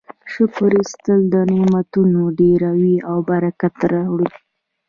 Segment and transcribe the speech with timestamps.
[0.33, 1.21] شکر ایستل
[1.51, 4.27] نعمتونه ډیروي او برکت راوړي.